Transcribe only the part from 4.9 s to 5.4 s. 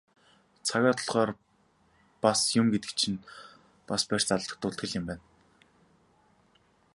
юм байна.